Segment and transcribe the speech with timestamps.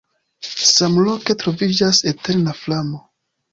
[0.69, 3.07] Samloke troviĝas eterna flamo.